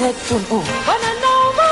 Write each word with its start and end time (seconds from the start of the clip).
107.1. 0.00 0.64
Bona 0.88 1.12
nova! 1.20 1.68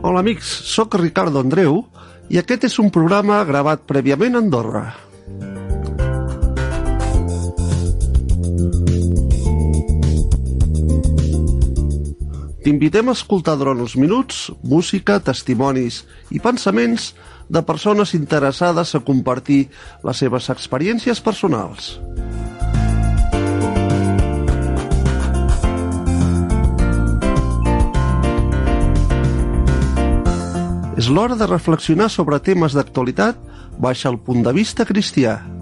Hola 0.00 0.20
amics, 0.24 0.48
sóc 0.48 0.96
Ricardo 0.96 1.44
Andreu 1.44 1.84
i 2.32 2.40
aquest 2.40 2.64
és 2.64 2.80
un 2.80 2.88
programa 2.88 3.44
gravat 3.44 3.84
prèviament 3.84 4.32
a 4.32 4.40
Andorra. 4.40 5.03
T'invitem 12.64 13.10
a 13.10 13.12
escoltar 13.12 13.58
durant 13.60 13.76
uns 13.84 13.92
minuts 14.00 14.46
música, 14.64 15.18
testimonis 15.20 15.98
i 16.32 16.40
pensaments 16.40 17.10
de 17.52 17.60
persones 17.60 18.14
interessades 18.16 18.94
a 18.96 19.02
compartir 19.04 19.66
les 20.00 20.22
seves 20.24 20.48
experiències 20.48 21.20
personals. 21.20 21.98
És 30.96 31.10
l'hora 31.12 31.36
de 31.36 31.50
reflexionar 31.50 32.08
sobre 32.08 32.40
temes 32.40 32.72
d'actualitat 32.72 33.36
baix 33.76 34.06
el 34.08 34.16
punt 34.16 34.40
de 34.46 34.56
vista 34.56 34.88
cristià. 34.88 35.53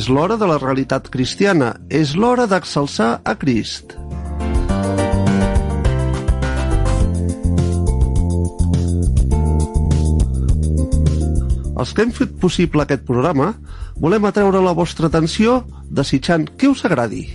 És 0.00 0.06
l'hora 0.08 0.38
de 0.40 0.46
la 0.48 0.56
realitat 0.56 1.10
cristiana, 1.12 1.74
és 1.92 2.14
l'hora 2.16 2.46
d'exalçar 2.48 3.08
a 3.20 3.34
Crist. 3.36 3.92
Els 11.76 11.92
que 11.92 12.06
hem 12.06 12.16
fet 12.16 12.32
possible 12.40 12.86
aquest 12.86 13.04
programa 13.12 13.50
volem 14.00 14.24
atreure 14.30 14.64
la 14.64 14.72
vostra 14.80 15.12
atenció 15.12 15.60
desitjant 16.00 16.48
que 16.56 16.72
us 16.72 16.86
agradi. 16.88 17.26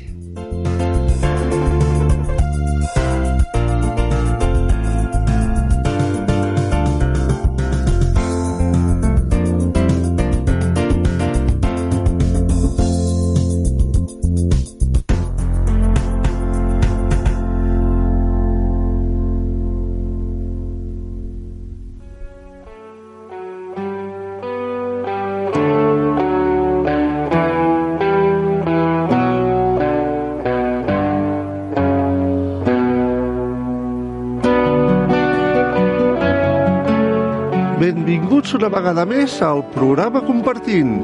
Una 38.66 38.80
vegada 38.80 39.04
més 39.06 39.34
al 39.46 39.60
programa 39.76 40.24
Compartint. 40.26 40.96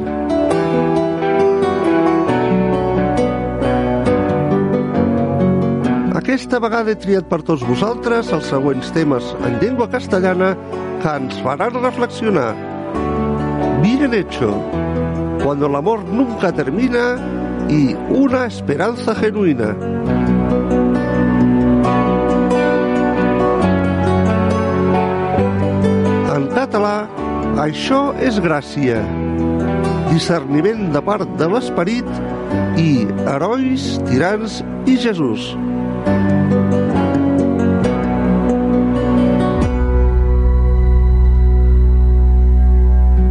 Aquesta 6.17 6.58
vegada 6.64 6.89
he 6.89 6.98
triat 7.04 7.27
per 7.30 7.44
tots 7.45 7.61
vosaltres 7.67 8.32
els 8.33 8.49
següents 8.49 8.89
temes 8.95 9.30
en 9.45 9.60
llengua 9.61 9.92
castellana 9.94 10.55
que 11.04 11.14
ens 11.22 11.38
faran 11.45 11.77
reflexionar. 11.83 12.55
Bien 13.86 14.17
hecho, 14.17 14.49
cuando 15.43 15.67
el 15.67 15.76
amor 15.76 16.04
nunca 16.05 16.52
termina 16.52 17.20
y 17.70 17.93
una 18.10 18.48
esperanza 18.48 19.14
genuina. 19.14 19.76
Això 27.61 28.10
és 28.17 28.39
gràcia, 28.42 28.98
discerniment 30.10 30.88
de 30.95 31.02
part 31.05 31.30
de 31.38 31.48
l'esperit 31.52 32.08
i 32.82 33.05
herois, 33.30 33.99
tirans 34.08 34.61
i 34.89 34.95
Jesús. 34.98 35.52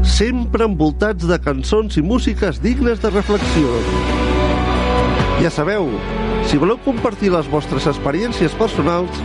Sempre 0.06 0.68
envoltats 0.68 1.26
de 1.26 1.40
cançons 1.42 1.96
i 1.98 2.04
músiques 2.04 2.60
dignes 2.62 3.02
de 3.02 3.10
reflexió. 3.10 3.74
Ja 5.40 5.50
sabeu, 5.50 5.88
si 6.46 6.60
voleu 6.60 6.78
compartir 6.84 7.32
les 7.34 7.48
vostres 7.50 7.88
experiències 7.90 8.54
personals, 8.60 9.24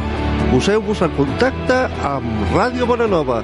poseu-vos 0.50 1.04
en 1.06 1.14
contacte 1.20 1.84
amb 2.08 2.56
Ràdio 2.56 2.88
Bonanova, 2.90 3.44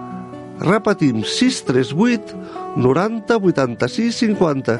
Repetim, 0.61 1.23
638 1.23 2.35
90 2.77 3.35
86 3.35 4.15
50. 4.15 4.79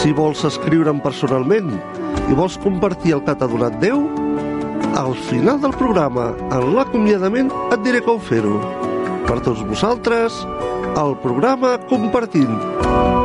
Si 0.00 0.12
vols 0.16 0.40
escriure'm 0.48 0.98
personalment 1.04 1.68
i 2.30 2.34
vols 2.34 2.56
compartir 2.64 3.12
el 3.18 3.22
que 3.26 3.36
t'ha 3.36 3.46
donat 3.46 3.76
Déu, 3.84 4.08
al 4.96 5.12
final 5.28 5.60
del 5.60 5.76
programa, 5.76 6.30
en 6.48 6.72
l'acomiadament, 6.72 7.52
et 7.68 7.84
diré 7.84 8.00
com 8.04 8.20
fer-ho. 8.20 8.56
Per 9.28 9.38
tots 9.44 9.60
vosaltres, 9.68 10.40
el 10.96 11.16
programa 11.20 11.76
Compartint. 11.92 12.56
El 12.82 13.21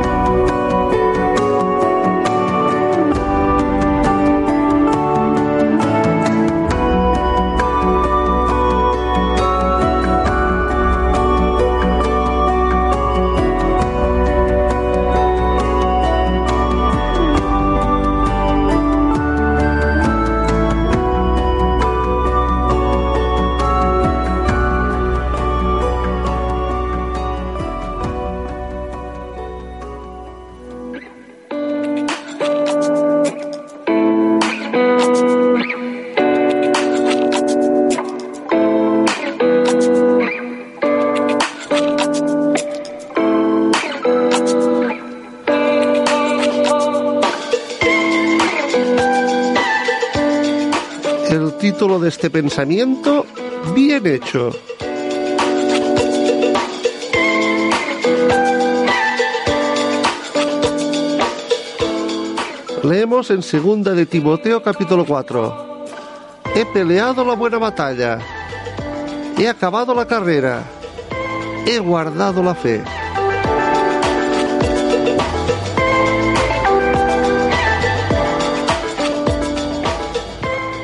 pensamiento, 52.30 53.26
bien 53.74 54.06
hecho. 54.06 54.50
Leemos 62.82 63.30
en 63.30 63.42
segunda 63.42 63.92
de 63.92 64.06
Timoteo 64.06 64.62
capítulo 64.62 65.04
4. 65.04 65.84
He 66.54 66.64
peleado 66.66 67.24
la 67.24 67.34
buena 67.34 67.58
batalla. 67.58 68.18
He 69.36 69.48
acabado 69.48 69.94
la 69.94 70.06
carrera. 70.06 70.62
He 71.66 71.78
guardado 71.78 72.42
la 72.42 72.54
fe. 72.54 72.82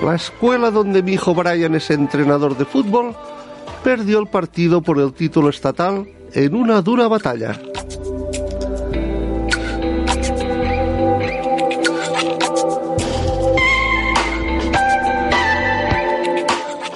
La 0.04 0.16
escuela 0.16 0.70
donde 0.70 1.02
mi 1.02 1.14
hijo 1.14 1.34
Brian 1.34 1.74
es 1.74 1.90
entrenador 1.90 2.58
de 2.58 2.66
fútbol 2.66 3.16
perdió 3.82 4.18
el 4.18 4.26
partido 4.26 4.82
por 4.82 4.98
el 4.98 5.14
título 5.14 5.48
estatal 5.48 6.06
en 6.34 6.54
una 6.54 6.82
dura 6.82 7.08
batalla. 7.08 7.58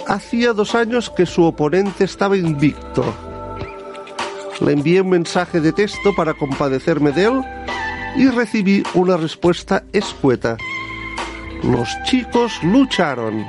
Hacía 0.06 0.52
dos 0.52 0.74
años 0.74 1.08
que 1.08 1.24
su 1.24 1.44
oponente 1.44 2.04
estaba 2.04 2.36
invicto. 2.36 3.14
Le 4.60 4.72
envié 4.72 5.00
un 5.00 5.08
mensaje 5.08 5.62
de 5.62 5.72
texto 5.72 6.14
para 6.14 6.34
compadecerme 6.34 7.12
de 7.12 7.24
él 7.24 7.42
y 8.16 8.28
recibí 8.28 8.82
una 8.92 9.16
respuesta 9.16 9.84
escueta. 9.94 10.58
Los 11.62 11.88
chicos 12.04 12.62
lucharon. 12.62 13.46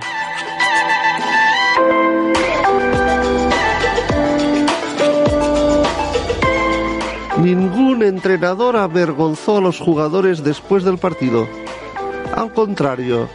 Ningún 7.41 8.03
entrenador 8.03 8.75
avergonzó 8.75 9.57
a 9.57 9.61
los 9.61 9.79
jugadores 9.79 10.43
después 10.43 10.83
del 10.83 10.97
partido. 10.97 11.47
Al 12.35 12.51
contrario, 12.51 13.29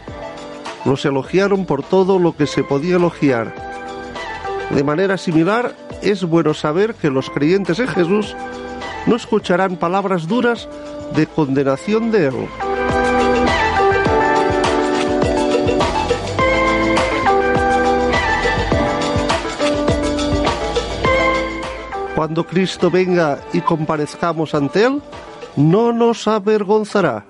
los 0.83 1.03
elogiaron 1.05 1.65
por 1.65 1.81
todo 1.81 2.19
lo 2.19 2.35
que 2.35 2.45
se 2.45 2.63
podía 2.63 2.97
elogiar. 2.97 3.55
De 4.71 4.83
manera 4.83 5.17
similar, 5.17 5.75
es 6.01 6.23
bueno 6.23 6.53
saber 6.53 6.95
que 6.95 7.09
los 7.09 7.29
creyentes 7.29 7.79
en 7.79 7.87
Jesús 7.87 8.35
no 9.07 9.15
escucharán 9.15 9.77
palabras 9.77 10.27
duras 10.27 10.67
de 11.15 11.27
condenación 11.27 12.11
de 12.11 12.27
Él. 12.27 12.47
Cuando 22.25 22.43
Cristo 22.43 22.89
venga 22.89 23.39
y 23.53 23.61
comparezcamos 23.61 24.55
ante 24.55 24.83
Él, 24.83 24.99
no 25.57 25.93
nos 25.93 26.27
avergonzará. 26.27 27.23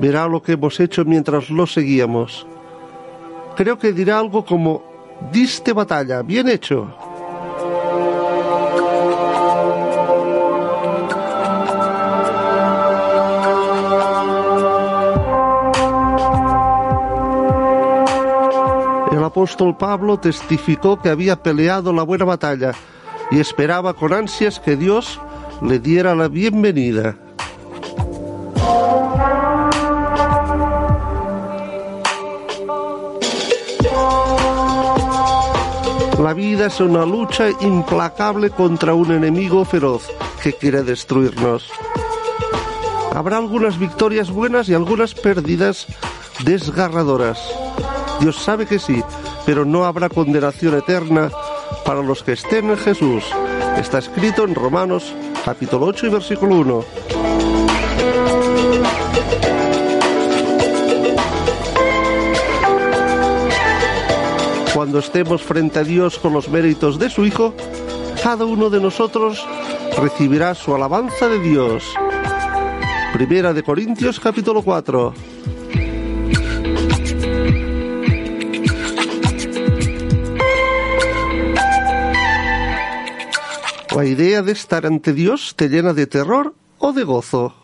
Verá 0.00 0.26
lo 0.26 0.42
que 0.42 0.54
hemos 0.54 0.80
hecho 0.80 1.04
mientras 1.04 1.48
lo 1.48 1.68
seguíamos. 1.68 2.44
Creo 3.54 3.78
que 3.78 3.92
dirá 3.92 4.18
algo 4.18 4.44
como, 4.44 4.82
diste 5.30 5.72
batalla, 5.72 6.22
bien 6.22 6.48
hecho. 6.48 6.92
El 19.12 19.22
apóstol 19.22 19.76
Pablo 19.76 20.18
testificó 20.18 21.00
que 21.00 21.08
había 21.08 21.40
peleado 21.40 21.92
la 21.92 22.02
buena 22.02 22.24
batalla 22.24 22.72
y 23.30 23.40
esperaba 23.40 23.94
con 23.94 24.12
ansias 24.12 24.60
que 24.60 24.76
Dios 24.76 25.20
le 25.62 25.78
diera 25.78 26.14
la 26.14 26.28
bienvenida. 26.28 27.16
La 36.22 36.34
vida 36.34 36.66
es 36.66 36.80
una 36.80 37.04
lucha 37.04 37.50
implacable 37.60 38.50
contra 38.50 38.94
un 38.94 39.12
enemigo 39.12 39.64
feroz 39.64 40.08
que 40.42 40.52
quiere 40.52 40.82
destruirnos. 40.82 41.70
Habrá 43.14 43.36
algunas 43.38 43.78
victorias 43.78 44.30
buenas 44.30 44.68
y 44.68 44.74
algunas 44.74 45.14
pérdidas 45.14 45.86
desgarradoras. 46.44 47.38
Dios 48.20 48.36
sabe 48.36 48.66
que 48.66 48.78
sí, 48.78 49.02
pero 49.44 49.64
no 49.64 49.84
habrá 49.84 50.08
condenación 50.08 50.76
eterna 50.76 51.30
para 51.84 52.02
los 52.02 52.22
que 52.22 52.32
estén 52.32 52.70
en 52.70 52.76
Jesús. 52.76 53.24
Está 53.76 53.98
escrito 53.98 54.44
en 54.44 54.54
Romanos 54.54 55.14
capítulo 55.44 55.86
8 55.86 56.06
y 56.06 56.10
versículo 56.10 56.56
1. 56.56 56.84
Cuando 64.74 64.98
estemos 64.98 65.42
frente 65.42 65.78
a 65.78 65.84
Dios 65.84 66.18
con 66.18 66.32
los 66.32 66.48
méritos 66.48 66.98
de 66.98 67.08
su 67.08 67.24
Hijo, 67.24 67.54
cada 68.22 68.44
uno 68.44 68.68
de 68.68 68.80
nosotros 68.80 69.46
recibirá 69.98 70.54
su 70.54 70.74
alabanza 70.74 71.28
de 71.28 71.38
Dios. 71.40 71.82
Primera 73.12 73.54
de 73.54 73.62
Corintios 73.62 74.20
capítulo 74.20 74.62
4. 74.62 75.14
La 83.96 84.04
idea 84.04 84.42
de 84.42 84.52
estar 84.52 84.84
ante 84.84 85.14
Dios 85.14 85.54
te 85.56 85.70
llena 85.70 85.94
de 85.94 86.06
terror 86.06 86.52
o 86.78 86.92
de 86.92 87.02
gozo. 87.02 87.54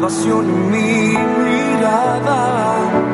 Pasión 0.00 0.48
en 0.48 0.70
mi 0.70 1.16
mirada. 1.44 3.07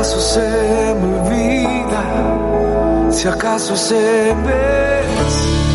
acaso 0.00 0.18
se 0.18 0.40
me 0.40 1.18
olvida, 1.18 3.10
si 3.10 3.28
acaso 3.28 3.76
se 3.76 4.34
ve. 4.46 5.69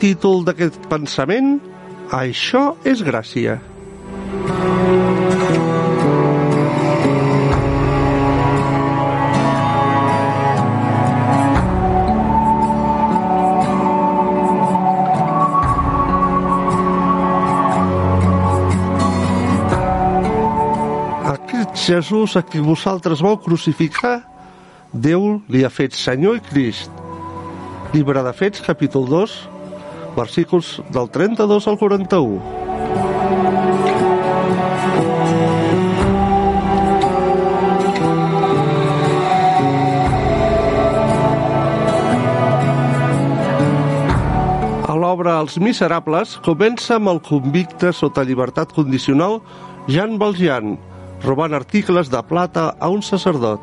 Títol 0.00 0.44
d'aquest 0.46 0.80
pensament, 0.90 1.58
Això 2.08 2.72
és 2.88 3.02
gràcia. 3.04 3.58
Jesús 21.88 22.34
a 22.36 22.42
qui 22.44 22.60
vosaltres 22.60 23.22
vau 23.24 23.38
crucificar, 23.40 24.18
Déu 24.92 25.38
li 25.48 25.62
ha 25.64 25.70
fet 25.72 25.94
Senyor 25.96 26.36
i 26.36 26.42
Crist. 26.44 26.92
Llibre 27.94 28.20
de 28.24 28.32
Fets, 28.36 28.60
capítol 28.64 29.06
2, 29.08 29.36
versículos 30.18 30.82
del 30.90 31.10
32 31.10 31.68
al 31.68 31.78
41. 31.78 32.42
A 44.88 44.96
l'obra 44.98 45.38
Els 45.38 45.56
Miserables 45.62 46.34
comença 46.42 46.98
amb 46.98 47.14
el 47.14 47.22
convicte 47.22 47.94
sota 47.94 48.26
llibertat 48.26 48.74
condicional 48.74 49.38
Jean 49.86 50.18
Valjean, 50.18 50.74
robant 51.22 51.54
articles 51.54 52.10
de 52.10 52.22
plata 52.26 52.72
a 52.74 52.90
un 52.90 53.06
sacerdot. 53.06 53.62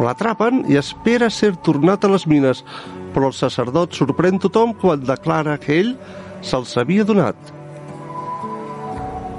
L'atrapen 0.00 0.64
i 0.72 0.80
espera 0.80 1.28
ser 1.30 1.52
tornat 1.62 2.02
a 2.02 2.10
les 2.10 2.24
mines, 2.26 2.64
però 3.14 3.30
el 3.30 3.36
sacerdot 3.36 3.94
sorprèn 3.96 4.40
tothom 4.42 4.74
quan 4.80 5.04
declara 5.06 5.56
que 5.62 5.78
ell 5.80 5.94
se'ls 6.44 6.74
havia 6.80 7.06
donat. 7.06 7.38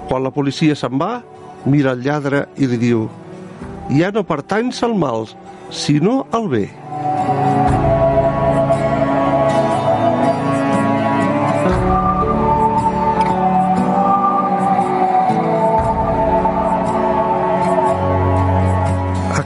Quan 0.10 0.24
la 0.24 0.32
policia 0.34 0.77
se'n 0.77 0.98
va, 1.01 1.20
mira 1.65 1.94
el 1.94 2.05
lladre 2.05 2.46
i 2.58 2.70
li 2.72 2.79
diu 2.82 3.08
«Ja 3.94 4.10
no 4.13 4.25
pertanys 4.25 4.82
al 4.86 4.96
mal, 4.98 5.27
sinó 5.70 6.24
al 6.32 6.50
bé». 6.50 6.65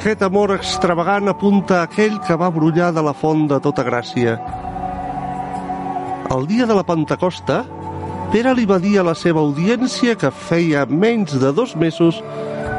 Aquest 0.09 0.23
amor 0.25 0.49
extravagant 0.55 1.29
apunta 1.29 1.75
a 1.77 1.81
aquell 1.85 2.15
que 2.25 2.33
va 2.33 2.47
brollar 2.49 2.87
de 2.95 3.01
la 3.05 3.11
font 3.13 3.43
de 3.45 3.59
tota 3.61 3.83
gràcia. 3.85 4.39
El 6.33 6.47
dia 6.49 6.65
de 6.65 6.73
la 6.73 6.81
Pentecosta, 6.87 7.59
Pere 8.33 8.55
li 8.57 8.65
va 8.65 8.79
dir 8.81 8.95
a 8.97 9.03
la 9.05 9.13
seva 9.13 9.43
audiència 9.45 10.17
que 10.17 10.33
feia 10.33 10.87
menys 10.89 11.37
de 11.37 11.53
dos 11.53 11.75
mesos, 11.77 12.23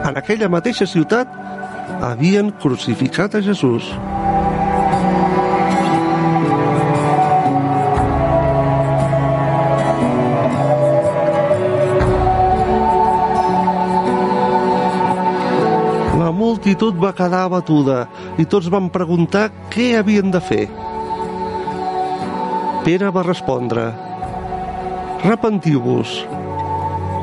en 0.03 0.19
aquella 0.19 0.51
mateixa 0.51 0.91
ciutat, 0.91 1.31
havien 2.03 2.51
crucificat 2.51 3.39
a 3.39 3.45
Jesús. 3.47 3.87
Multitud 16.61 16.99
va 17.01 17.15
quedar 17.17 17.47
abatuda 17.47 18.03
i 18.37 18.45
tots 18.45 18.69
van 18.69 18.91
preguntar 18.93 19.47
què 19.73 19.97
havien 19.97 20.29
de 20.31 20.41
fer. 20.45 20.67
Pere 22.85 23.09
va 23.09 23.25
respondre 23.25 23.87
Repentiu-vos 25.25 26.13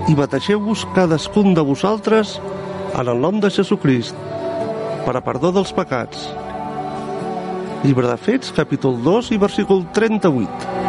i 0.10 0.18
bateixeu-vos 0.18 0.88
cadascun 0.98 1.54
de 1.54 1.62
vosaltres 1.62 2.40
en 2.98 3.14
el 3.14 3.22
nom 3.22 3.38
de 3.38 3.54
Jesucrist 3.54 4.18
per 5.06 5.14
a 5.14 5.22
perdó 5.22 5.54
dels 5.54 5.70
pecats. 5.70 6.26
Llibre 7.86 8.10
de 8.10 8.18
Fets, 8.18 8.50
capítol 8.58 8.98
2 9.06 9.36
i 9.38 9.38
versícul 9.38 9.86
38. 9.94 10.87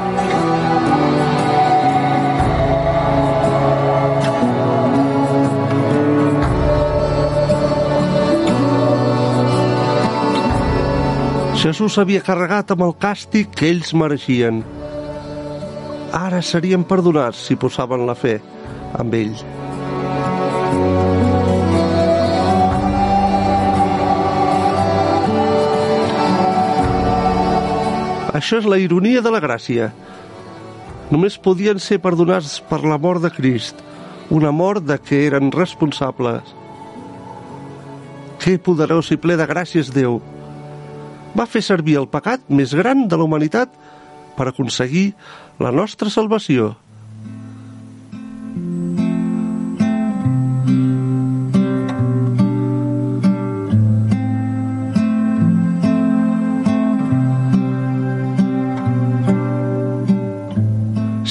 Jesús 11.58 11.96
havia 11.98 12.20
carregat 12.22 12.68
amb 12.70 12.84
el 12.86 12.92
càstig 13.02 13.48
que 13.50 13.66
ells 13.72 13.88
mereixien. 13.90 14.60
Ara 16.14 16.38
serien 16.38 16.84
perdonats 16.86 17.40
si 17.48 17.56
posaven 17.58 18.04
la 18.06 18.14
fe 18.14 18.36
amb 18.94 19.16
ell. 19.18 19.34
Això 28.38 28.62
és 28.62 28.70
la 28.70 28.78
ironia 28.78 29.18
de 29.18 29.34
la 29.34 29.42
gràcia. 29.42 29.90
Només 31.10 31.42
podien 31.42 31.82
ser 31.82 31.98
perdonats 31.98 32.60
per 32.70 32.84
la 32.86 33.02
mort 33.02 33.26
de 33.26 33.34
Crist, 33.34 33.82
una 34.30 34.54
mort 34.54 34.86
de 34.86 35.02
què 35.02 35.24
eren 35.26 35.50
responsables. 35.50 36.54
Que 38.38 38.60
poderós 38.62 39.10
i 39.10 39.18
ple 39.18 39.34
de 39.34 39.50
gràcies 39.50 39.90
Déu 39.90 40.20
va 41.36 41.46
fer 41.46 41.62
servir 41.64 41.98
el 42.00 42.08
pecat 42.10 42.48
més 42.48 42.74
gran 42.74 43.06
de 43.08 43.16
la 43.18 43.26
humanitat 43.28 43.72
per 44.36 44.48
aconseguir 44.48 45.12
la 45.58 45.72
nostra 45.74 46.10
salvació. 46.10 46.74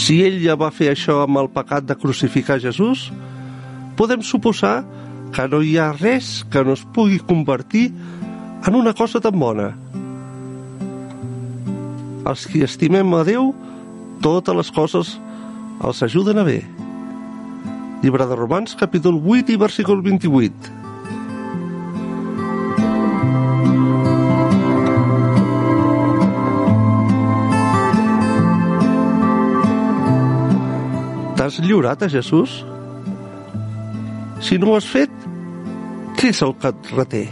Si 0.08 0.22
ell 0.24 0.38
ja 0.40 0.54
va 0.56 0.70
fer 0.72 0.94
això 0.94 1.18
amb 1.26 1.40
el 1.42 1.50
pecat 1.52 1.84
de 1.84 1.96
crucificar 2.00 2.62
Jesús, 2.64 3.10
podem 4.00 4.22
suposar 4.24 4.86
que 5.36 5.48
no 5.52 5.60
hi 5.60 5.74
ha 5.76 5.90
res 5.98 6.46
que 6.48 6.64
no 6.64 6.78
es 6.78 6.84
pugui 6.96 7.18
convertir 7.20 7.90
en 8.66 8.76
una 8.76 8.94
cosa 8.94 9.22
tan 9.22 9.38
bona. 9.40 9.70
Els 12.28 12.48
que 12.50 12.64
estimem 12.66 13.14
a 13.16 13.24
Déu, 13.28 13.54
totes 14.24 14.56
les 14.58 14.72
coses 14.74 15.14
els 15.86 16.02
ajuden 16.04 16.42
a 16.42 16.48
bé. 16.48 16.60
Llibre 18.02 18.26
de 18.28 18.36
Romans, 18.36 18.76
capítol 18.80 19.22
8 19.24 19.54
i 19.54 19.58
versícul 19.62 20.02
28. 20.02 20.76
T'has 31.38 31.62
lliurat 31.64 32.02
a 32.04 32.10
Jesús? 32.10 32.64
Si 34.44 34.58
no 34.60 34.74
ho 34.74 34.78
has 34.78 34.86
fet, 34.86 35.14
què 36.20 36.34
és 36.34 36.42
el 36.44 36.58
que 36.60 36.74
et 36.74 36.96
reté? 36.98 37.28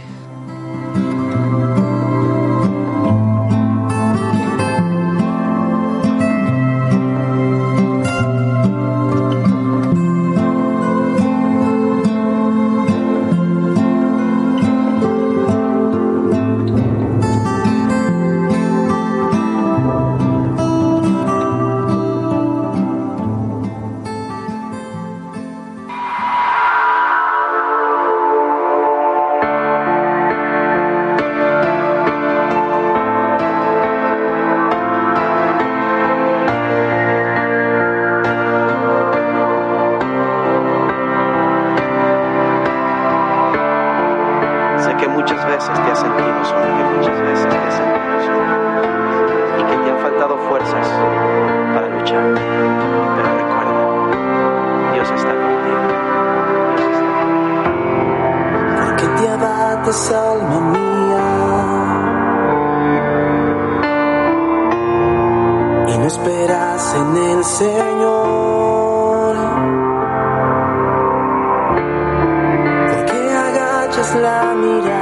mirada. 74.56 74.95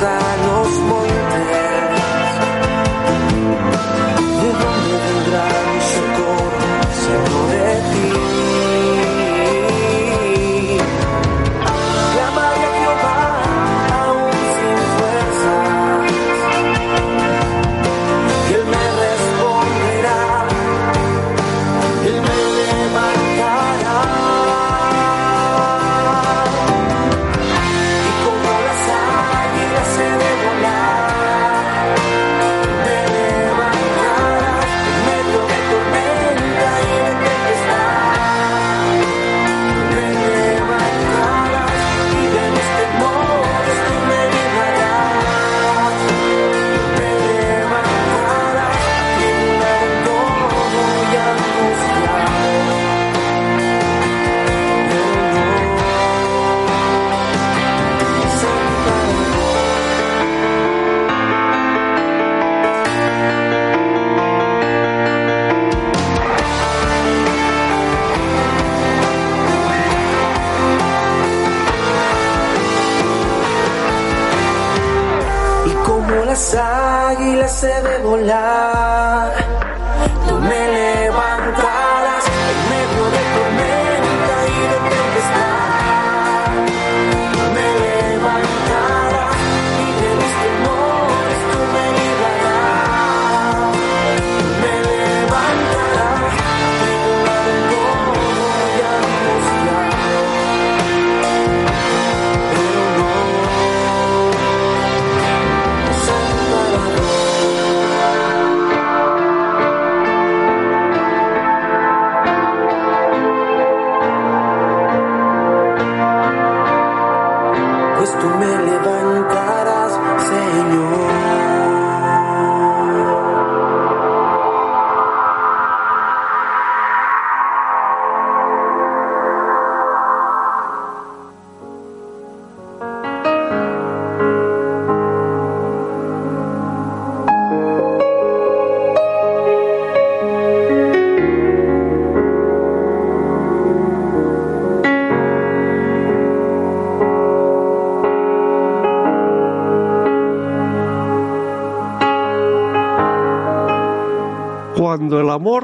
side 0.00 0.29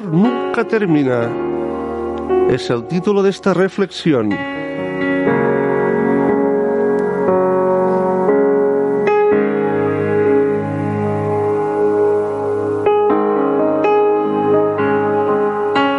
nunca 0.03 0.65
termina. 0.65 1.31
Es 2.49 2.71
el 2.71 2.87
título 2.87 3.23
de 3.23 3.31
esta 3.31 3.55
reflexión. 3.55 4.33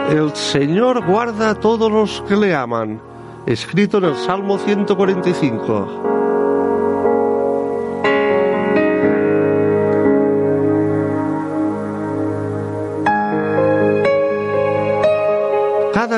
El 0.09 0.33
Señor 0.35 1.05
guarda 1.05 1.49
a 1.49 1.55
todos 1.55 1.91
los 1.91 2.21
que 2.27 2.35
le 2.35 2.55
aman, 2.55 3.01
escrito 3.45 3.97
en 3.97 4.05
el 4.05 4.15
Salmo 4.15 4.57
145. 4.57 6.06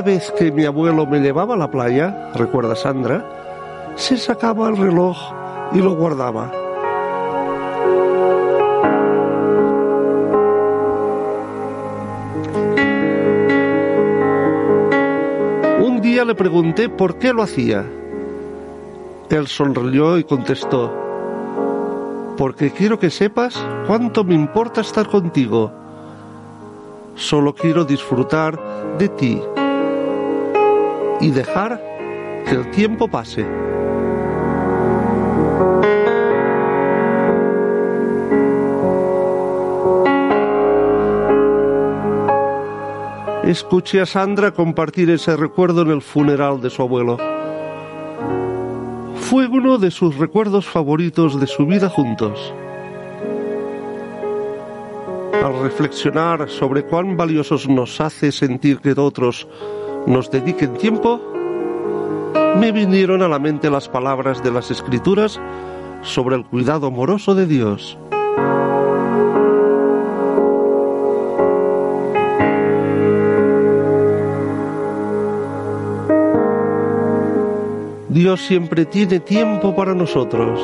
Vez 0.09 0.31
que 0.31 0.51
mi 0.51 0.65
abuelo 0.65 1.05
me 1.05 1.19
llevaba 1.19 1.53
a 1.53 1.57
la 1.57 1.69
playa, 1.69 2.31
recuerda 2.33 2.75
Sandra, 2.75 3.23
se 3.95 4.17
sacaba 4.17 4.67
el 4.67 4.75
reloj 4.75 5.15
y 5.71 5.77
lo 5.77 5.91
guardaba. 5.91 6.51
Un 15.79 16.01
día 16.01 16.25
le 16.25 16.33
pregunté 16.33 16.89
por 16.89 17.19
qué 17.19 17.31
lo 17.31 17.43
hacía. 17.43 17.85
Él 19.29 19.45
sonrió 19.45 20.17
y 20.17 20.23
contestó, 20.23 20.91
porque 22.35 22.71
quiero 22.71 22.97
que 22.97 23.11
sepas 23.11 23.63
cuánto 23.85 24.23
me 24.23 24.33
importa 24.33 24.81
estar 24.81 25.07
contigo. 25.07 25.71
Solo 27.13 27.53
quiero 27.53 27.85
disfrutar 27.85 28.57
de 28.97 29.09
ti 29.09 29.39
y 31.21 31.31
dejar 31.31 31.81
que 32.45 32.55
el 32.55 32.71
tiempo 32.71 33.07
pase. 33.07 33.45
Escuché 43.43 43.99
a 43.99 44.05
Sandra 44.05 44.51
compartir 44.51 45.09
ese 45.09 45.35
recuerdo 45.35 45.81
en 45.81 45.89
el 45.89 46.03
funeral 46.03 46.61
de 46.61 46.69
su 46.69 46.83
abuelo. 46.83 47.17
Fue 49.15 49.47
uno 49.47 49.79
de 49.79 49.89
sus 49.89 50.15
recuerdos 50.17 50.67
favoritos 50.67 51.39
de 51.39 51.47
su 51.47 51.65
vida 51.65 51.89
juntos. 51.89 52.53
Al 55.43 55.61
reflexionar 55.63 56.47
sobre 56.49 56.83
cuán 56.83 57.17
valiosos 57.17 57.67
nos 57.67 57.99
hace 58.01 58.31
sentir 58.31 58.79
que 58.79 58.91
otros 58.91 59.47
nos 60.07 60.29
dediquen 60.31 60.73
tiempo, 60.77 61.19
me 62.57 62.71
vinieron 62.71 63.21
a 63.21 63.27
la 63.27 63.39
mente 63.39 63.69
las 63.69 63.87
palabras 63.87 64.43
de 64.43 64.51
las 64.51 64.71
Escrituras 64.71 65.39
sobre 66.01 66.35
el 66.35 66.45
cuidado 66.45 66.87
amoroso 66.87 67.35
de 67.35 67.45
Dios. 67.45 67.97
Dios 78.09 78.41
siempre 78.41 78.85
tiene 78.85 79.19
tiempo 79.19 79.75
para 79.75 79.93
nosotros. 79.93 80.59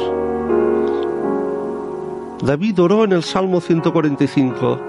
David 2.42 2.82
oró 2.82 3.06
en 3.06 3.14
el 3.14 3.24
Salmo 3.24 3.62
145, 3.62 4.80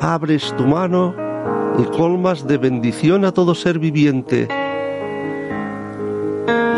abres 0.00 0.54
tu 0.56 0.64
mano 0.64 1.23
y 1.78 1.84
colmas 1.96 2.46
de 2.46 2.58
bendición 2.58 3.24
a 3.24 3.32
todo 3.32 3.54
ser 3.54 3.78
viviente. 3.78 4.48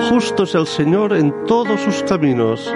Justo 0.09 0.44
es 0.44 0.54
el 0.54 0.66
Señor 0.66 1.12
en 1.12 1.35
todos 1.46 1.80
sus 1.80 2.02
caminos 2.04 2.72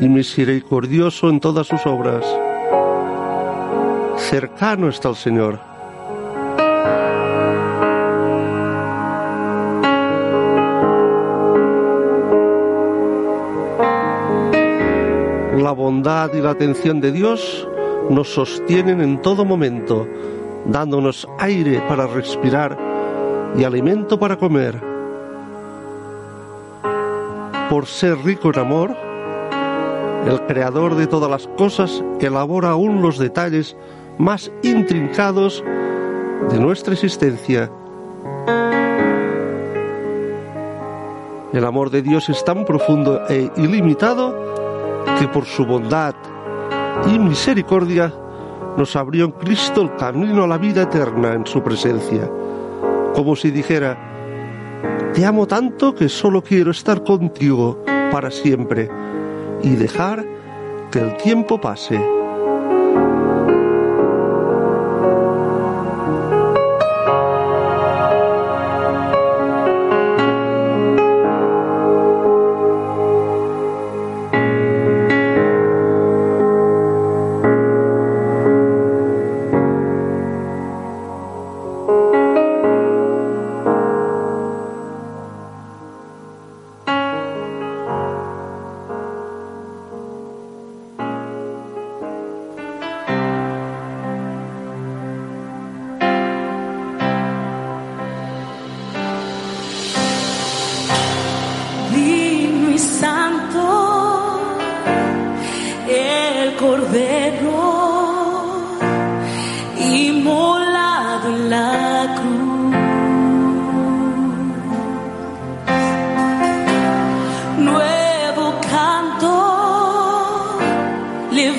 y 0.00 0.08
misericordioso 0.08 1.28
en 1.28 1.40
todas 1.40 1.66
sus 1.66 1.84
obras. 1.86 2.24
Cercano 4.16 4.88
está 4.88 5.08
el 5.08 5.16
Señor. 5.16 5.58
La 15.58 15.72
bondad 15.72 16.32
y 16.34 16.40
la 16.40 16.50
atención 16.50 17.00
de 17.00 17.12
Dios 17.12 17.66
nos 18.10 18.28
sostienen 18.28 19.00
en 19.00 19.20
todo 19.20 19.44
momento, 19.44 20.06
dándonos 20.66 21.28
aire 21.38 21.80
para 21.88 22.06
respirar 22.06 22.78
y 23.56 23.64
alimento 23.64 24.18
para 24.18 24.36
comer. 24.36 24.80
Por 27.70 27.86
ser 27.86 28.18
rico 28.24 28.50
en 28.52 28.58
amor, 28.60 28.96
el 30.26 30.40
creador 30.46 30.94
de 30.94 31.06
todas 31.06 31.30
las 31.30 31.46
cosas 31.56 32.02
elabora 32.20 32.70
aún 32.70 33.02
los 33.02 33.18
detalles 33.18 33.76
más 34.18 34.50
intrincados 34.62 35.62
de 36.50 36.58
nuestra 36.58 36.94
existencia. 36.94 37.70
El 41.52 41.64
amor 41.64 41.90
de 41.90 42.02
Dios 42.02 42.28
es 42.28 42.44
tan 42.44 42.64
profundo 42.64 43.22
e 43.28 43.50
ilimitado 43.56 45.04
que 45.18 45.28
por 45.28 45.46
su 45.46 45.64
bondad 45.64 46.14
y 47.06 47.18
misericordia 47.18 48.12
nos 48.78 48.94
abrió 48.94 49.24
en 49.24 49.32
Cristo 49.32 49.82
el 49.82 49.96
camino 49.96 50.44
a 50.44 50.46
la 50.46 50.56
vida 50.56 50.82
eterna 50.82 51.34
en 51.34 51.44
su 51.44 51.62
presencia, 51.62 52.30
como 53.12 53.34
si 53.34 53.50
dijera, 53.50 53.98
te 55.12 55.26
amo 55.26 55.48
tanto 55.48 55.96
que 55.96 56.08
solo 56.08 56.42
quiero 56.42 56.70
estar 56.70 57.02
contigo 57.02 57.84
para 58.12 58.30
siempre 58.30 58.88
y 59.64 59.70
dejar 59.70 60.24
que 60.92 61.00
el 61.00 61.16
tiempo 61.16 61.60
pase. 61.60 62.17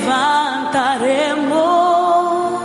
Levantaremos, 0.09 2.61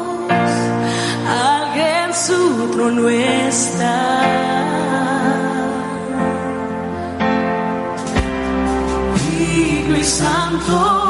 alguien 1.51 2.15
su 2.15 2.71
trono 2.73 3.09
está. 3.09 4.21
Y 9.39 10.05
santo 10.05 11.04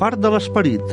part 0.00 0.16
de 0.16 0.30
l'esperit. 0.32 0.84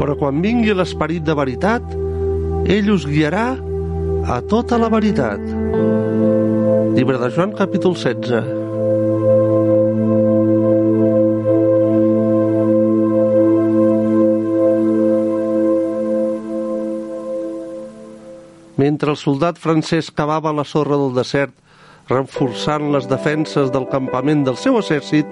Però 0.00 0.16
quan 0.20 0.42
vingui 0.44 0.76
l'esperit 0.76 1.24
de 1.24 1.36
veritat, 1.38 1.96
ell 2.68 2.92
us 2.92 3.08
guiarà 3.08 3.54
a 4.28 4.42
tota 4.52 4.76
la 4.80 4.92
veritat. 4.92 5.40
Llibre 6.94 7.16
de 7.18 7.32
Joan, 7.32 7.56
capítol 7.56 7.96
16. 7.96 8.63
Mentre 18.84 19.14
el 19.14 19.16
soldat 19.16 19.56
francès 19.56 20.10
cavava 20.12 20.50
la 20.52 20.64
sorra 20.68 20.98
del 21.00 21.14
desert, 21.16 21.52
reforçant 22.10 22.90
les 22.92 23.06
defenses 23.08 23.70
del 23.72 23.86
campament 23.88 24.42
del 24.44 24.58
seu 24.60 24.76
exèrcit, 24.76 25.30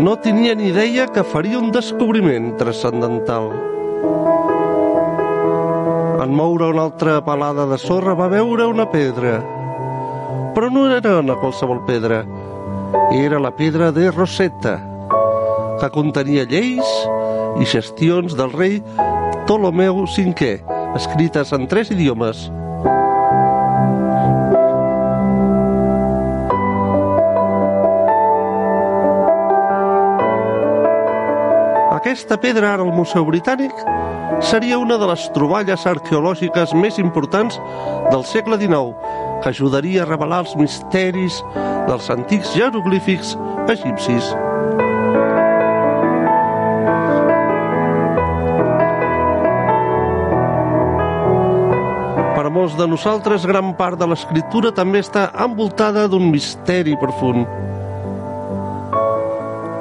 no 0.00 0.14
tenia 0.24 0.54
ni 0.56 0.70
idea 0.70 1.04
que 1.12 1.24
faria 1.34 1.58
un 1.60 1.68
descobriment 1.74 2.54
transcendental. 2.62 3.50
En 6.24 6.32
moure 6.38 6.70
una 6.72 6.86
altra 6.88 7.18
palada 7.26 7.66
de 7.68 7.76
sorra 7.82 8.14
va 8.16 8.30
veure 8.32 8.64
una 8.70 8.88
pedra, 8.94 9.34
però 10.56 10.70
no 10.72 10.86
era 10.96 11.18
una 11.20 11.36
qualsevol 11.42 11.82
pedra, 11.90 12.22
era 13.12 13.42
la 13.42 13.52
pedra 13.60 13.90
de 13.92 14.08
Rosetta, 14.10 14.78
que 15.82 15.92
contenia 15.92 16.48
lleis 16.48 16.96
i 17.60 17.68
gestions 17.68 18.38
del 18.40 18.56
rei 18.56 18.80
Ptolomeu 19.44 20.06
V, 20.06 20.75
escrites 20.96 21.52
en 21.52 21.68
tres 21.68 21.90
idiomes. 21.90 22.48
Aquesta 31.96 32.38
pedra, 32.40 32.72
ara 32.74 32.84
al 32.86 32.94
Museu 32.94 33.26
Britànic, 33.28 33.72
seria 34.40 34.78
una 34.78 34.96
de 34.98 35.08
les 35.10 35.28
troballes 35.34 35.86
arqueològiques 35.90 36.74
més 36.78 37.00
importants 37.02 37.60
del 38.12 38.24
segle 38.24 38.58
XIX, 38.62 38.94
que 39.42 39.52
ajudaria 39.52 40.04
a 40.04 40.08
revelar 40.08 40.44
els 40.46 40.56
misteris 40.56 41.42
dels 41.90 42.10
antics 42.14 42.54
jeroglífics 42.54 43.34
egipcis. 43.74 44.34
Molts 52.66 52.80
de 52.82 52.86
nosaltres, 52.90 53.44
gran 53.46 53.68
part 53.78 53.94
de 53.94 54.06
l'escriptura 54.10 54.72
també 54.74 54.98
està 54.98 55.28
envoltada 55.44 56.08
d'un 56.10 56.24
misteri 56.32 56.96
profund. 56.98 57.46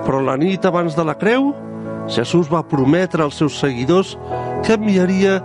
Però 0.05 0.19
la 0.21 0.35
nit 0.37 0.67
abans 0.69 0.93
de 0.93 1.05
la 1.09 1.15
creu, 1.17 1.47
Jesús 2.13 2.45
va 2.51 2.61
prometre 2.61 3.25
als 3.25 3.41
seus 3.41 3.57
seguidors 3.57 4.13
que 4.61 4.77
enviaria 4.77 5.39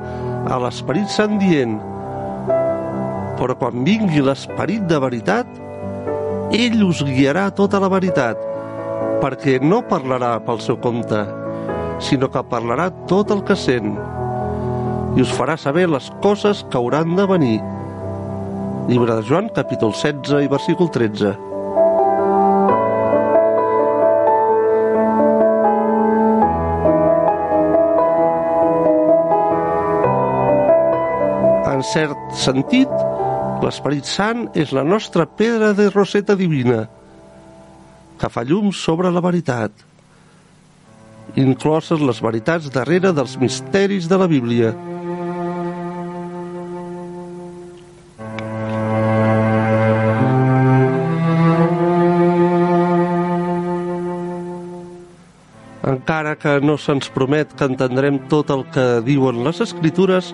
a 0.52 0.60
l'Esperit 0.66 1.08
Sant 1.08 1.40
dient 1.40 1.80
però 3.40 3.56
quan 3.56 3.88
vingui 3.88 4.20
l'Esperit 4.20 4.84
de 4.84 5.00
veritat, 5.00 5.48
ell 6.52 6.80
us 6.84 7.00
guiarà 7.08 7.48
tota 7.56 7.80
la 7.80 7.88
veritat, 7.88 8.36
perquè 9.24 9.56
no 9.64 9.80
parlarà 9.88 10.36
pel 10.44 10.60
seu 10.60 10.76
compte, 10.76 11.24
sinó 12.04 12.28
que 12.28 12.44
parlarà 12.52 12.92
tot 13.08 13.32
el 13.32 13.40
que 13.48 13.56
sent 13.56 13.94
i 15.16 15.22
us 15.24 15.32
farà 15.34 15.56
saber 15.58 15.88
les 15.90 16.10
coses 16.22 16.64
que 16.70 16.78
hauran 16.78 17.16
de 17.18 17.26
venir. 17.26 17.58
Llibre 18.90 19.14
de 19.18 19.22
Joan, 19.26 19.50
capítol 19.54 19.92
16 19.94 20.44
i 20.44 20.50
versícul 20.50 20.90
13. 20.90 21.34
En 31.70 31.84
cert 31.86 32.34
sentit, 32.36 32.90
l'Esperit 33.64 34.08
Sant 34.08 34.48
és 34.58 34.72
la 34.76 34.84
nostra 34.84 35.26
pedra 35.26 35.72
de 35.76 35.88
roseta 35.90 36.36
divina, 36.36 36.84
que 38.20 38.28
fa 38.28 38.44
llum 38.44 38.68
sobre 38.76 39.10
la 39.12 39.22
veritat, 39.24 39.72
incloses 41.40 42.02
les 42.02 42.20
veritats 42.20 42.68
darrere 42.74 43.14
dels 43.16 43.36
misteris 43.40 44.08
de 44.10 44.18
la 44.18 44.28
Bíblia. 44.28 44.74
Que 56.40 56.56
no 56.64 56.76
se'ns 56.80 57.10
promet 57.12 57.52
que 57.56 57.68
entendrem 57.68 58.18
tot 58.32 58.50
el 58.54 58.64
que 58.72 58.86
diuen 59.06 59.42
les 59.44 59.60
Escritures, 59.64 60.32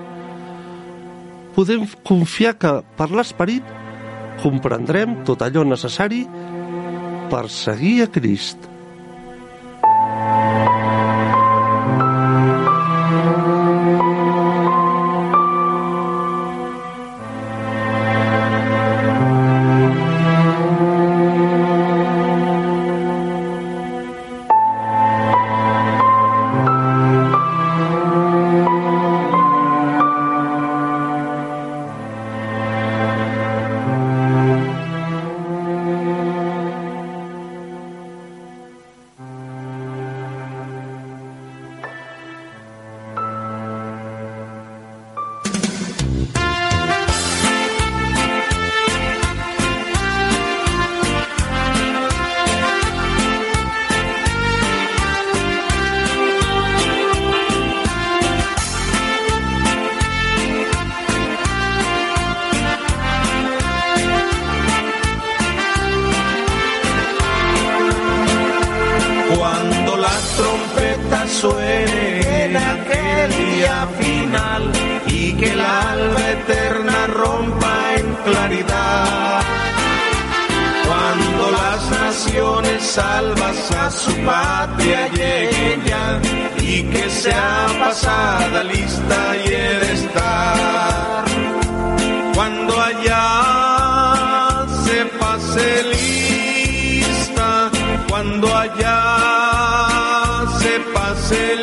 podem 1.57 1.87
confiar 2.07 2.55
que 2.61 2.73
per 2.99 3.11
l'esperit 3.11 3.75
comprendrem 4.43 5.23
tot 5.27 5.43
allò 5.43 5.65
necessari 5.65 6.25
per 7.31 7.47
seguir 7.51 8.03
a 8.05 8.11
Crist. 8.13 8.76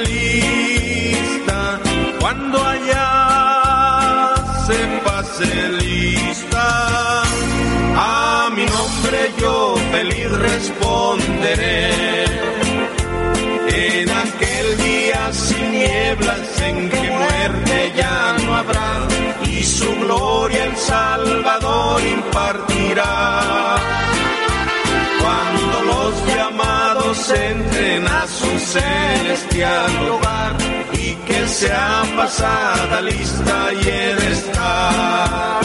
Lista, 0.08 1.80
cuando 2.20 2.58
allá 2.64 4.34
se 4.66 4.80
pase 5.04 5.70
lista, 5.84 7.24
a 7.96 8.50
mi 8.56 8.66
nombre 8.66 9.32
yo 9.40 9.76
feliz 9.92 10.32
responderé. 10.32 11.92
En 13.68 14.10
aquel 14.10 14.78
día 14.78 15.34
sin 15.34 15.72
nieblas 15.72 16.62
en 16.62 16.90
que 16.90 17.12
muerte 17.12 17.94
ya 17.98 18.36
no 18.46 18.56
habrá 18.56 19.08
y 19.46 19.64
su 19.64 19.94
gloria 19.96 20.66
el 20.66 20.78
Salvador 20.78 22.02
impartirá. 22.02 23.73
Entren 27.32 28.06
a 28.08 28.28
su 28.28 28.60
celestial 28.60 30.10
hogar 30.10 30.56
y 30.94 31.16
que 31.28 31.48
sea 31.48 32.04
pasada 32.18 33.02
lista 33.02 33.72
y 33.74 33.88
el 33.88 34.18
estar. 34.18 35.62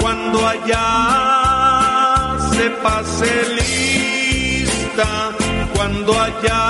Cuando 0.00 0.46
allá 0.46 2.36
se 2.52 2.70
pase 2.70 3.30
lista, 3.60 5.32
cuando 5.74 6.20
allá 6.20 6.62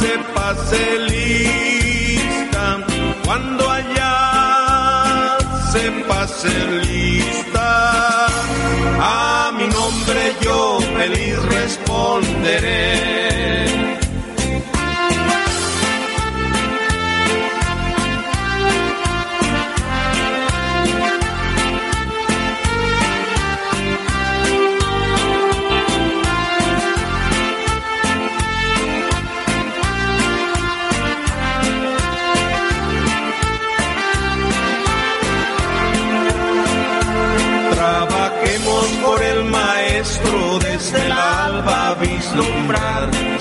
se 0.00 0.18
pase 0.34 0.98
lista, 1.10 2.78
cuando 3.24 3.70
allá 3.70 5.38
se 5.72 5.90
pase 6.06 6.50
lista, 6.82 8.26
a 9.00 9.47
mi 9.47 9.47
nombre 9.47 9.47
yo 10.42 10.80
feliz 10.80 11.38
responderé. 11.44 13.67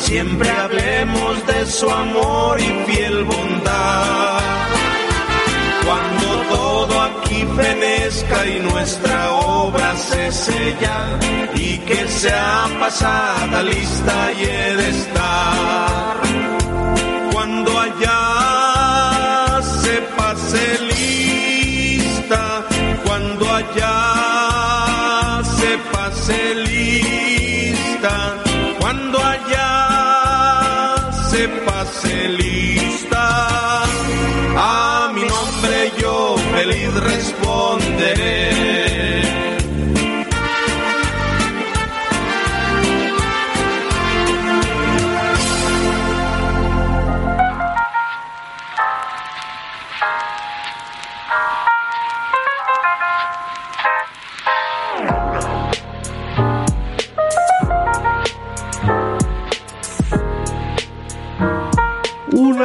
Siempre 0.07 0.49
hablemos 0.49 1.45
de 1.47 1.65
su 1.65 1.89
amor 1.89 2.57
y 2.61 2.85
fiel 2.89 3.25
bondad. 3.25 4.39
Cuando 5.85 6.55
todo 6.55 7.01
aquí 7.01 7.45
fenezca 7.57 8.47
y 8.47 8.59
nuestra 8.61 9.33
obra 9.33 9.97
se 9.97 10.31
sella 10.31 11.19
y 11.55 11.77
que 11.79 12.07
sea 12.07 12.67
pasada 12.79 13.61
lista 13.63 14.31
y 14.31 14.43
he 14.45 14.75
de 14.77 14.89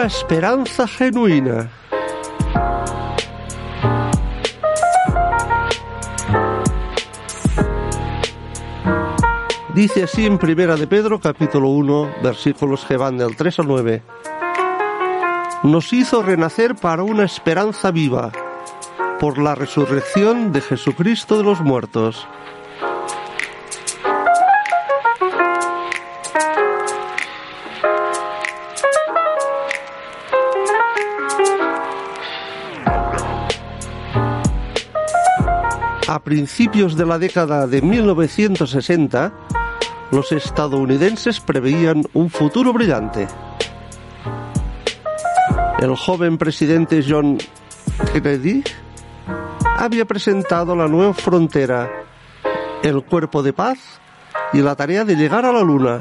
Una 0.02 0.08
esperanza 0.08 0.88
genuina. 0.88 1.70
Dice 9.72 10.02
así 10.02 10.26
en 10.26 10.38
Primera 10.38 10.74
de 10.74 10.88
Pedro, 10.88 11.20
capítulo 11.20 11.68
1, 11.68 12.14
versículos 12.20 12.84
que 12.84 12.96
van 12.96 13.16
del 13.16 13.36
3 13.36 13.60
al 13.60 13.68
9. 13.68 14.02
Nos 15.62 15.92
hizo 15.92 16.20
renacer 16.20 16.74
para 16.74 17.04
una 17.04 17.22
esperanza 17.22 17.92
viva, 17.92 18.32
por 19.20 19.38
la 19.38 19.54
resurrección 19.54 20.50
de 20.50 20.62
Jesucristo 20.62 21.38
de 21.38 21.44
los 21.44 21.60
muertos. 21.60 22.26
Principios 36.24 36.96
de 36.96 37.06
la 37.06 37.18
década 37.18 37.66
de 37.66 37.82
1960, 37.82 39.32
los 40.10 40.32
estadounidenses 40.32 41.40
preveían 41.40 42.04
un 42.14 42.30
futuro 42.30 42.72
brillante. 42.72 43.26
El 45.78 45.96
joven 45.96 46.38
presidente 46.38 47.04
John 47.06 47.38
Kennedy 48.12 48.62
había 49.78 50.04
presentado 50.04 50.76
la 50.76 50.86
nueva 50.86 51.12
frontera, 51.12 51.90
el 52.82 53.02
cuerpo 53.02 53.42
de 53.42 53.52
paz 53.52 53.78
y 54.52 54.58
la 54.58 54.76
tarea 54.76 55.04
de 55.04 55.16
llegar 55.16 55.44
a 55.44 55.52
la 55.52 55.62
luna. 55.62 56.00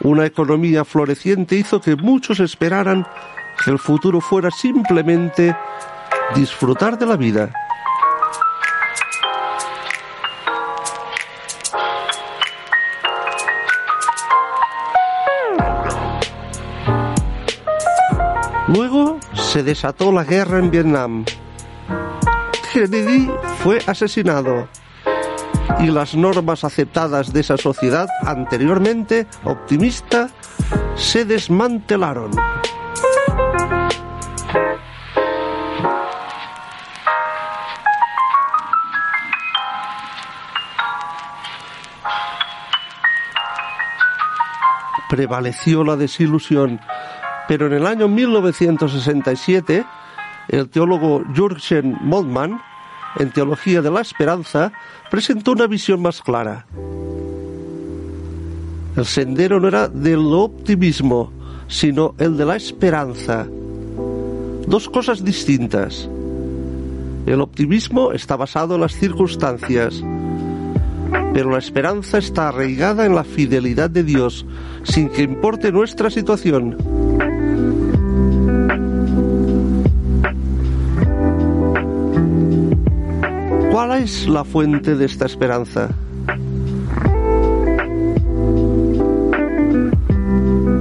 Una 0.00 0.26
economía 0.26 0.84
floreciente 0.84 1.56
hizo 1.56 1.80
que 1.80 1.96
muchos 1.96 2.40
esperaran 2.40 3.06
que 3.64 3.70
el 3.70 3.78
futuro 3.78 4.20
fuera 4.20 4.50
simplemente 4.50 5.56
disfrutar 6.34 6.98
de 6.98 7.06
la 7.06 7.16
vida. 7.16 7.61
Se 19.52 19.62
desató 19.62 20.10
la 20.12 20.24
guerra 20.24 20.58
en 20.60 20.70
Vietnam. 20.70 21.26
Kennedy 22.72 23.30
fue 23.58 23.80
asesinado 23.86 24.66
y 25.78 25.88
las 25.88 26.14
normas 26.14 26.64
aceptadas 26.64 27.34
de 27.34 27.40
esa 27.40 27.58
sociedad 27.58 28.08
anteriormente 28.24 29.26
optimista 29.44 30.30
se 30.94 31.26
desmantelaron. 31.26 32.30
Prevaleció 45.10 45.84
la 45.84 45.96
desilusión 45.96 46.80
pero 47.48 47.66
en 47.66 47.72
el 47.72 47.86
año 47.86 48.08
1967, 48.08 49.84
el 50.48 50.68
teólogo 50.68 51.22
Jürgen 51.34 51.96
Moltmann, 52.00 52.60
en 53.18 53.30
Teología 53.30 53.82
de 53.82 53.90
la 53.90 54.00
Esperanza, 54.00 54.72
presentó 55.10 55.52
una 55.52 55.66
visión 55.66 56.00
más 56.00 56.22
clara. 56.22 56.66
El 58.96 59.06
sendero 59.06 59.58
no 59.60 59.68
era 59.68 59.88
del 59.88 60.20
optimismo, 60.32 61.32
sino 61.66 62.14
el 62.18 62.36
de 62.36 62.44
la 62.44 62.56
esperanza. 62.56 63.46
Dos 64.66 64.88
cosas 64.88 65.24
distintas. 65.24 66.08
El 67.26 67.40
optimismo 67.40 68.12
está 68.12 68.36
basado 68.36 68.74
en 68.74 68.82
las 68.82 68.92
circunstancias, 68.92 70.02
pero 71.32 71.50
la 71.50 71.58
esperanza 71.58 72.18
está 72.18 72.48
arraigada 72.48 73.06
en 73.06 73.14
la 73.14 73.24
fidelidad 73.24 73.88
de 73.88 74.02
Dios, 74.02 74.44
sin 74.82 75.08
que 75.08 75.22
importe 75.22 75.72
nuestra 75.72 76.10
situación. 76.10 76.76
¿Cuál 83.92 84.04
es 84.04 84.26
la 84.26 84.42
fuente 84.42 84.96
de 84.96 85.04
esta 85.04 85.26
esperanza? 85.26 85.90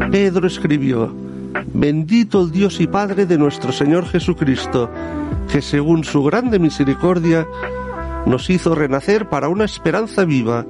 Pedro 0.09 0.47
escribió, 0.47 1.13
Bendito 1.73 2.41
el 2.41 2.51
Dios 2.51 2.79
y 2.79 2.87
Padre 2.87 3.25
de 3.25 3.37
nuestro 3.37 3.73
Señor 3.73 4.05
Jesucristo, 4.05 4.89
que 5.51 5.61
según 5.61 6.05
su 6.05 6.23
grande 6.23 6.57
misericordia 6.57 7.45
nos 8.25 8.49
hizo 8.49 8.75
renacer 8.75 9.27
para 9.27 9.49
una 9.49 9.65
esperanza 9.65 10.23
viva 10.23 10.65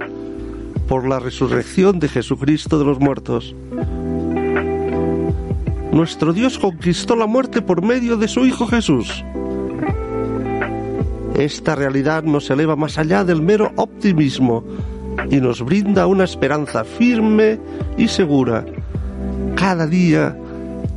por 0.88 1.08
la 1.08 1.20
resurrección 1.20 2.00
de 2.00 2.10
Jesucristo 2.10 2.80
de 2.80 2.86
los 2.86 3.00
muertos. 3.00 3.56
Nuestro 5.92 6.34
Dios 6.34 6.58
conquistó 6.58 7.16
la 7.16 7.28
muerte 7.28 7.62
por 7.62 7.84
medio 7.84 8.18
de 8.18 8.28
su 8.28 8.48
Hijo 8.48 8.66
Jesús. 8.66 9.24
Esta 11.42 11.74
realidad 11.74 12.22
nos 12.22 12.52
eleva 12.52 12.76
más 12.76 13.00
allá 13.00 13.24
del 13.24 13.42
mero 13.42 13.72
optimismo 13.76 14.64
y 15.32 15.38
nos 15.38 15.66
brinda 15.66 16.06
una 16.06 16.24
esperanza 16.24 16.84
firme 16.84 17.58
y 17.98 18.08
segura, 18.08 18.64
cada 19.56 19.88
día 19.88 20.38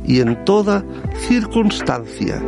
y 0.05 0.19
en 0.19 0.45
toda 0.45 0.85
circunstancia. 1.27 2.39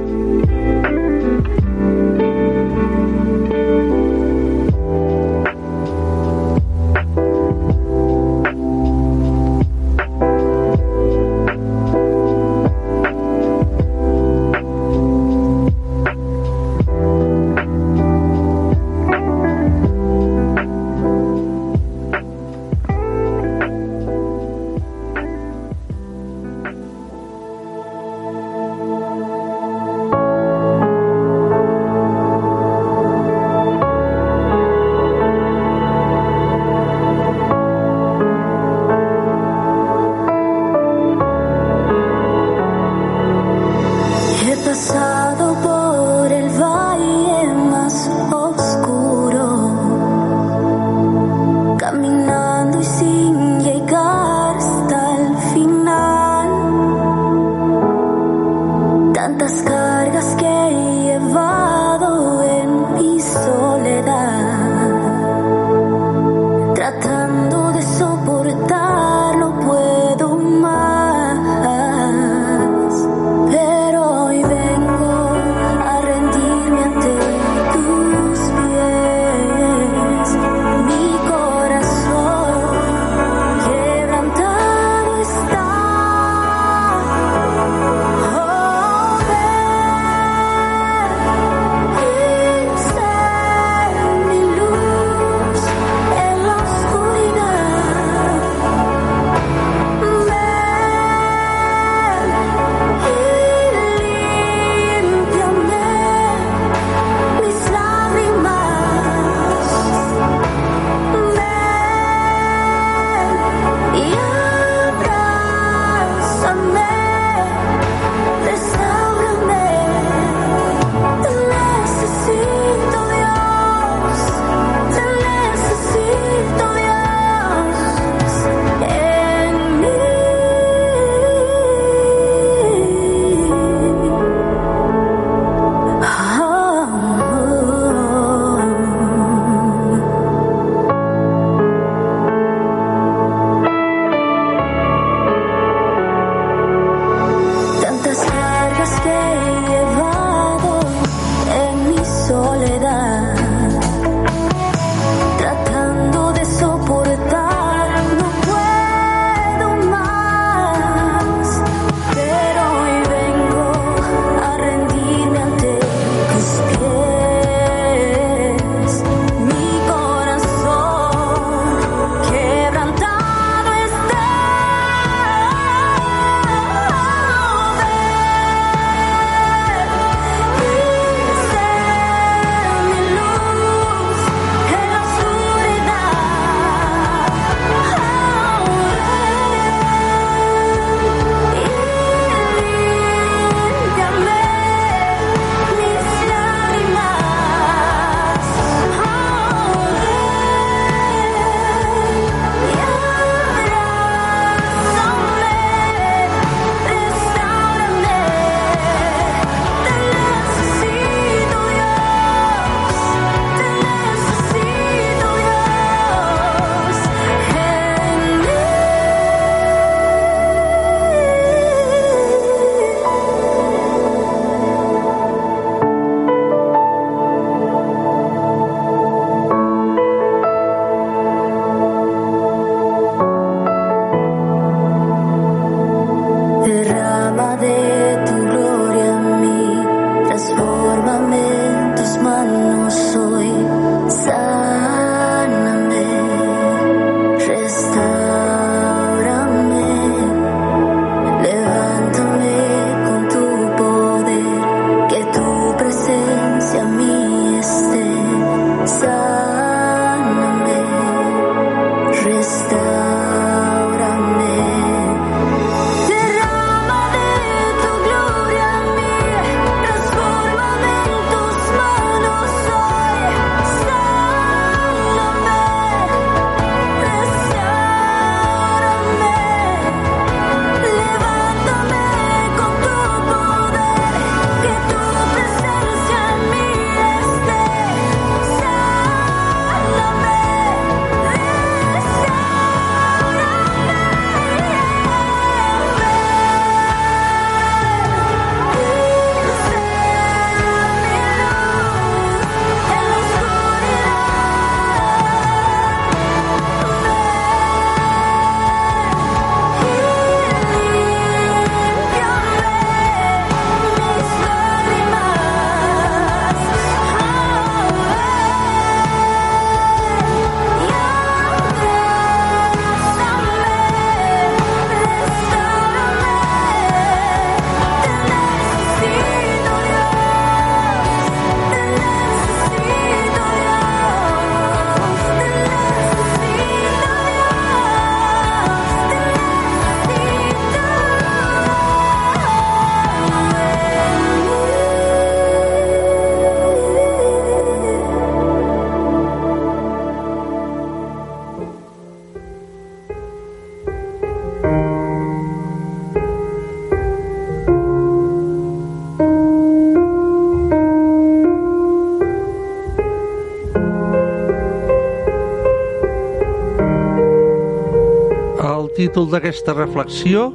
Títol 369.18 369.32
d'aquesta 369.34 369.74
reflexió 369.74 370.51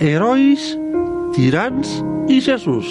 Herois, 0.00 0.70
tirans 1.36 1.98
i 2.32 2.38
Jesús. 2.40 2.88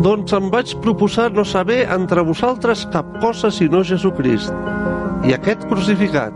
Doncs 0.00 0.32
em 0.32 0.48
vaig 0.48 0.72
proposar 0.80 1.28
no 1.36 1.44
saber 1.44 1.84
entre 1.92 2.24
vosaltres 2.24 2.86
cap 2.94 3.04
cosa 3.20 3.50
sinó 3.52 3.84
Jesucrist 3.84 4.56
i 5.28 5.36
aquest 5.36 5.68
crucificat. 5.68 6.32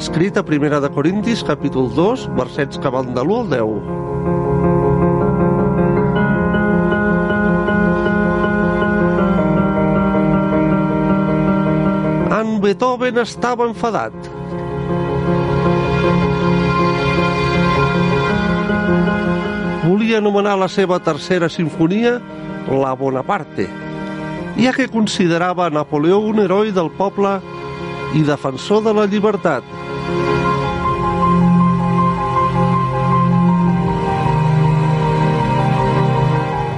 Escrit 0.00 0.40
a 0.40 0.42
Primera 0.42 0.80
de 0.80 0.88
Corintis, 0.88 1.44
capítol 1.44 1.92
2, 1.92 2.30
versets 2.40 2.80
que 2.80 2.88
van 2.96 3.12
de 3.12 3.20
l'1 3.20 3.60
al 3.60 3.76
10. 4.40 4.51
Beethoven 12.62 13.18
estava 13.18 13.66
enfadat. 13.66 14.14
Volia 19.82 20.20
anomenar 20.22 20.54
la 20.60 20.68
seva 20.70 21.00
tercera 21.02 21.48
sinfonia 21.50 22.20
la 22.70 22.92
Bonaparte, 22.94 23.66
ja 24.62 24.70
que 24.76 24.86
considerava 24.86 25.66
Napoleó 25.74 26.20
un 26.22 26.38
heroi 26.38 26.70
del 26.70 26.92
poble 26.94 27.34
i 28.14 28.22
defensor 28.22 28.84
de 28.86 28.94
la 28.94 29.08
llibertat. 29.10 29.66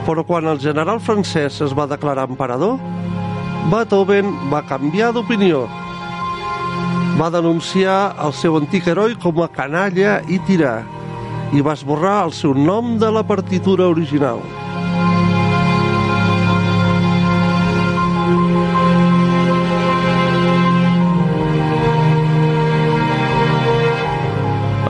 Però 0.09 0.24
quan 0.24 0.49
el 0.49 0.64
general 0.64 1.05
francès 1.05 1.61
es 1.61 1.76
va 1.76 1.85
declarar 1.93 2.30
emperador, 2.32 2.80
Beethoven 3.73 4.27
va 4.53 4.61
canviar 4.69 5.09
d'opinió. 5.17 5.62
Va 7.17 7.31
denunciar 7.33 8.15
el 8.21 8.35
seu 8.37 8.59
antic 8.59 8.91
heroi 8.91 9.15
com 9.23 9.41
a 9.41 9.47
canalla 9.49 10.19
i 10.29 10.37
tirà 10.45 10.75
i 11.57 11.62
va 11.65 11.73
esborrar 11.79 12.19
el 12.27 12.35
seu 12.37 12.53
nom 12.53 12.99
de 13.01 13.09
la 13.15 13.23
partitura 13.25 13.87
original. 13.89 14.43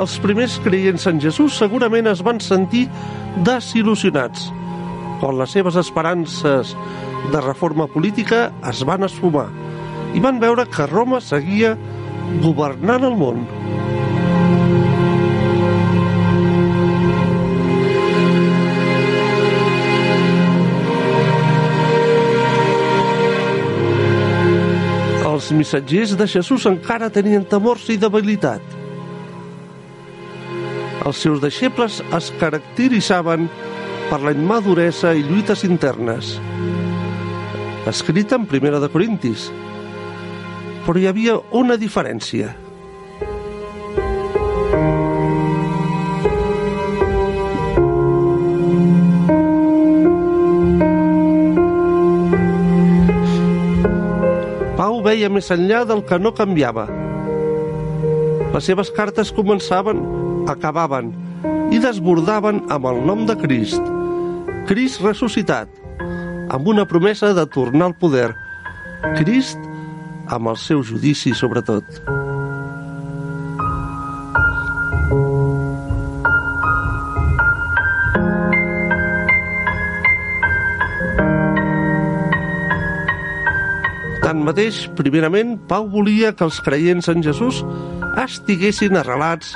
Els 0.02 0.18
primers 0.20 0.58
creients 0.66 1.06
en 1.06 1.22
Jesús 1.22 1.54
segurament 1.62 2.10
es 2.10 2.26
van 2.26 2.42
sentir 2.42 2.88
desil·lusionats 3.46 4.50
quan 5.20 5.38
les 5.38 5.52
seves 5.54 5.76
esperances 5.80 6.74
de 7.32 7.40
reforma 7.40 7.86
política 7.86 8.50
es 8.70 8.84
van 8.86 9.06
esfumar 9.06 9.48
i 10.14 10.22
van 10.22 10.38
veure 10.42 10.66
que 10.70 10.86
Roma 10.86 11.20
seguia 11.24 11.74
governant 12.42 13.06
el 13.08 13.16
món. 13.18 13.42
Els 25.34 25.50
missatgers 25.50 26.14
de 26.16 26.28
Jesús 26.30 26.64
encara 26.70 27.10
tenien 27.10 27.42
temors 27.50 27.88
i 27.90 27.98
debilitat. 27.98 28.62
Els 31.04 31.18
seus 31.20 31.42
deixebles 31.42 31.98
es 32.16 32.30
caracteritzaven 32.40 33.48
per 33.50 33.73
la 34.24 34.32
immaduresa 34.32 35.12
i 35.14 35.22
lluites 35.22 35.64
internes. 35.64 36.38
Escrita 37.86 38.36
en 38.36 38.46
Primera 38.46 38.80
de 38.80 38.88
Corintis. 38.88 39.50
Però 40.84 41.00
hi 41.00 41.08
havia 41.08 41.34
una 41.52 41.76
diferència. 41.80 42.54
Pau 54.78 55.00
veia 55.04 55.28
més 55.32 55.50
enllà 55.52 55.84
del 55.88 56.04
que 56.08 56.20
no 56.20 56.32
canviava. 56.36 56.86
Les 58.54 58.70
seves 58.70 58.92
cartes 58.94 59.34
començaven, 59.34 60.00
acabaven 60.48 61.12
i 61.74 61.82
desbordaven 61.82 62.64
amb 62.72 62.88
el 62.92 63.04
nom 63.04 63.26
de 63.28 63.36
Crist. 63.40 63.93
Crist 64.64 65.02
ressuscitat, 65.04 65.68
amb 66.48 66.68
una 66.72 66.86
promesa 66.88 67.34
de 67.36 67.42
tornar 67.52 67.90
al 67.90 67.94
poder. 68.00 68.30
Crist 69.18 69.60
amb 70.32 70.48
el 70.48 70.56
seu 70.56 70.80
judici, 70.80 71.34
sobretot. 71.36 71.84
Tanmateix, 84.24 84.86
primerament, 84.96 85.58
Pau 85.68 85.90
volia 85.92 86.32
que 86.32 86.48
els 86.48 86.64
creients 86.64 87.12
en 87.12 87.20
Jesús 87.20 87.60
estiguessin 88.24 88.96
arrelats 88.96 89.52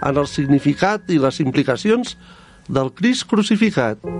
en 0.00 0.16
el 0.16 0.32
significat 0.32 1.12
i 1.12 1.20
les 1.20 1.44
implicacions 1.44 2.16
del 2.72 2.94
Crist 2.96 3.28
crucificat. 3.28 4.15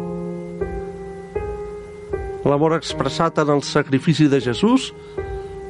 L'amor 2.46 2.76
expressat 2.76 3.40
en 3.42 3.50
el 3.56 3.62
sacrifici 3.66 4.28
de 4.30 4.40
Jesús 4.40 4.92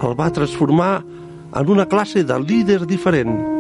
el 0.05 0.13
va 0.19 0.29
transformar 0.29 1.01
en 1.57 1.71
una 1.73 1.87
classe 1.89 2.25
de 2.25 2.39
líder 2.41 2.85
diferent. 2.87 3.57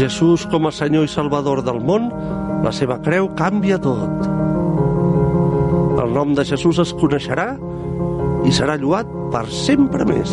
Jesús 0.00 0.46
com 0.48 0.64
a 0.64 0.72
Senyor 0.72 1.04
i 1.04 1.12
Salvador 1.12 1.60
del 1.60 1.84
món, 1.84 2.08
la 2.64 2.72
seva 2.72 2.96
creu 3.04 3.28
canvia 3.36 3.76
tot. 3.76 4.39
El 6.10 6.16
nom 6.16 6.32
de 6.34 6.42
Jesús 6.42 6.80
es 6.82 6.90
coneixerà 6.98 7.44
i 8.42 8.50
serà 8.50 8.74
lluat 8.82 9.06
per 9.30 9.44
sempre 9.54 10.02
més. 10.08 10.32